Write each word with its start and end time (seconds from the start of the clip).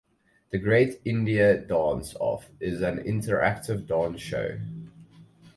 The 0.49 0.57
Great 0.57 0.99
India 1.05 1.55
Dance 1.59 2.15
Off 2.19 2.49
is 2.59 2.81
an 2.81 2.97
interactive 3.03 3.85
dance 3.85 4.19
show. 4.19 4.59